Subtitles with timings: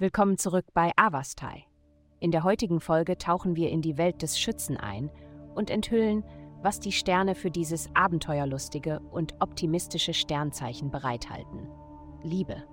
[0.00, 1.66] Willkommen zurück bei Avastai.
[2.20, 5.10] In der heutigen Folge tauchen wir in die Welt des Schützen ein
[5.54, 6.24] und enthüllen,
[6.62, 11.68] was die Sterne für dieses abenteuerlustige und optimistische Sternzeichen bereithalten.
[12.22, 12.64] Liebe.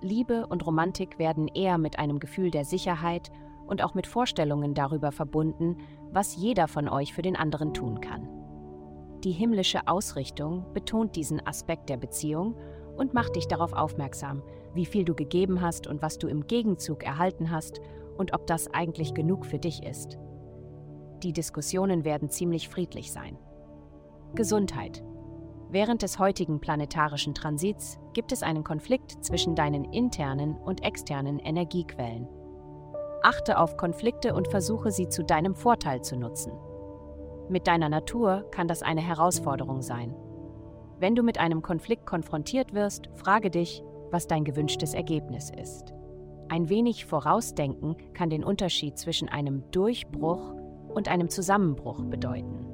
[0.00, 3.32] Liebe und Romantik werden eher mit einem Gefühl der Sicherheit
[3.66, 5.76] und auch mit Vorstellungen darüber verbunden,
[6.12, 8.28] was jeder von euch für den anderen tun kann.
[9.24, 12.54] Die himmlische Ausrichtung betont diesen Aspekt der Beziehung
[12.96, 14.42] und macht dich darauf aufmerksam,
[14.74, 17.80] wie viel du gegeben hast und was du im Gegenzug erhalten hast
[18.16, 20.18] und ob das eigentlich genug für dich ist.
[21.22, 23.38] Die Diskussionen werden ziemlich friedlich sein.
[24.34, 25.02] Gesundheit.
[25.70, 32.28] Während des heutigen planetarischen Transits gibt es einen Konflikt zwischen deinen internen und externen Energiequellen.
[33.22, 36.52] Achte auf Konflikte und versuche sie zu deinem Vorteil zu nutzen.
[37.48, 40.14] Mit deiner Natur kann das eine Herausforderung sein.
[40.98, 45.92] Wenn du mit einem Konflikt konfrontiert wirst, frage dich, was dein gewünschtes Ergebnis ist.
[46.48, 50.54] Ein wenig Vorausdenken kann den Unterschied zwischen einem Durchbruch
[50.94, 52.64] und einem Zusammenbruch bedeuten.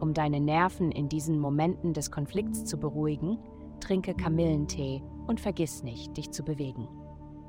[0.00, 3.38] Um deine Nerven in diesen Momenten des Konflikts zu beruhigen,
[3.78, 6.88] trinke Kamillentee und vergiss nicht, dich zu bewegen.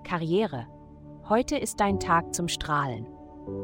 [0.03, 0.67] Karriere.
[1.27, 3.07] Heute ist dein Tag zum Strahlen.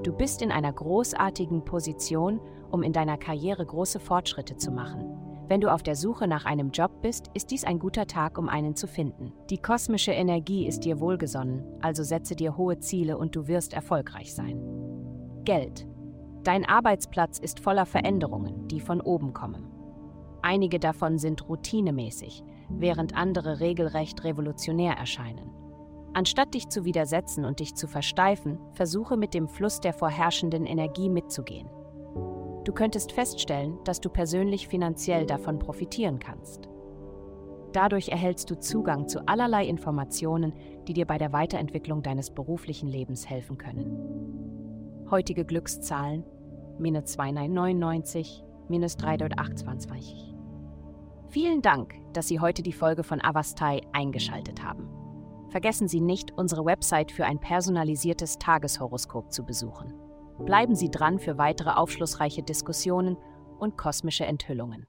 [0.01, 2.39] Du bist in einer großartigen Position,
[2.71, 5.18] um in deiner Karriere große Fortschritte zu machen.
[5.49, 8.47] Wenn du auf der Suche nach einem Job bist, ist dies ein guter Tag, um
[8.47, 9.33] einen zu finden.
[9.49, 14.35] Die kosmische Energie ist dir wohlgesonnen, also setze dir hohe Ziele und du wirst erfolgreich
[14.35, 14.61] sein.
[15.45, 15.87] Geld.
[16.43, 19.71] Dein Arbeitsplatz ist voller Veränderungen, die von oben kommen.
[20.43, 25.49] Einige davon sind routinemäßig, während andere regelrecht revolutionär erscheinen.
[26.13, 31.09] Anstatt dich zu widersetzen und dich zu versteifen, versuche mit dem Fluss der vorherrschenden Energie
[31.09, 31.69] mitzugehen.
[32.69, 36.69] Du könntest feststellen, dass du persönlich finanziell davon profitieren kannst.
[37.73, 40.53] Dadurch erhältst du Zugang zu allerlei Informationen,
[40.87, 45.07] die dir bei der Weiterentwicklung deines beruflichen Lebens helfen können.
[45.09, 46.23] Heutige Glückszahlen
[46.77, 50.35] minus 2999, minus 328.
[51.29, 54.87] Vielen Dank, dass Sie heute die Folge von Avastai eingeschaltet haben.
[55.49, 60.08] Vergessen Sie nicht, unsere Website für ein personalisiertes Tageshoroskop zu besuchen.
[60.45, 63.17] Bleiben Sie dran für weitere aufschlussreiche Diskussionen
[63.59, 64.85] und kosmische Enthüllungen.